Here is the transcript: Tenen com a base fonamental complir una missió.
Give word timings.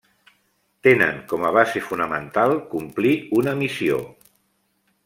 Tenen 0.87 1.19
com 1.33 1.45
a 1.49 1.51
base 1.57 1.83
fonamental 1.91 2.57
complir 2.73 3.13
una 3.43 3.57
missió. 3.63 4.03